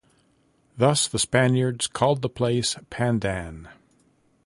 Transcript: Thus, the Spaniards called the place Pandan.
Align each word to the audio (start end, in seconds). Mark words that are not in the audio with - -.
Thus, 0.77 1.07
the 1.07 1.19
Spaniards 1.19 1.85
called 1.85 2.23
the 2.23 2.27
place 2.29 2.73
Pandan. 2.89 3.67